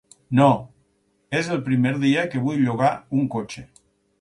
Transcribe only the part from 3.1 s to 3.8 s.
un cotxe.